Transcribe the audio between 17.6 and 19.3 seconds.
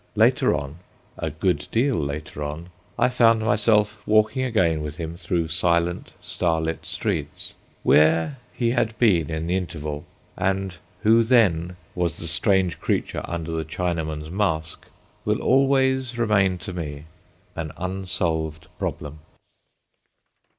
unsolved problem.